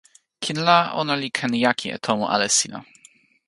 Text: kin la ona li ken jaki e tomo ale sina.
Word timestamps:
kin 0.43 0.59
la 0.67 0.77
ona 0.99 1.13
li 1.21 1.29
ken 1.37 1.51
jaki 1.63 1.87
e 1.95 1.97
tomo 2.05 2.25
ale 2.35 2.47
sina. 2.57 2.79